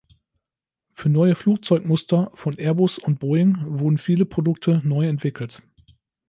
Für 0.93 1.09
neue 1.09 1.35
Flugzeugmuster 1.35 2.31
von 2.33 2.55
Airbus 2.57 2.97
und 2.97 3.19
Boeing 3.19 3.55
wurden 3.61 3.99
viele 3.99 4.25
Produkte 4.25 4.81
neu 4.83 5.07
entwickelt. 5.07 5.61